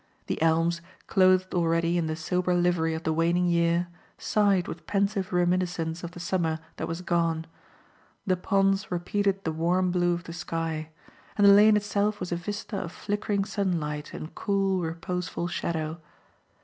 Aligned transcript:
The 0.25 0.41
elms, 0.41 0.81
clothed 1.05 1.53
already 1.53 1.95
in 1.95 2.07
the 2.07 2.15
sober 2.15 2.55
livery 2.55 2.95
of 2.95 3.03
the 3.03 3.13
waning 3.13 3.45
year, 3.45 3.87
sighed 4.17 4.67
with 4.67 4.87
pensive 4.87 5.31
reminiscence 5.31 6.03
of 6.03 6.13
the 6.13 6.19
summer 6.19 6.57
that 6.77 6.87
was 6.87 7.01
gone; 7.03 7.45
the 8.25 8.35
ponds 8.35 8.89
repeated 8.89 9.43
the 9.43 9.51
warm 9.51 9.91
blue 9.91 10.15
of 10.15 10.23
the 10.23 10.33
sky; 10.33 10.89
and 11.37 11.45
the 11.45 11.53
lane 11.53 11.77
itself 11.77 12.19
was 12.19 12.31
a 12.31 12.35
vista 12.35 12.77
of 12.77 12.91
flickering 12.91 13.45
sunlight 13.45 14.11
and 14.11 14.33
cool, 14.33 14.81
reposeful 14.81 15.47
shadow. 15.47 16.01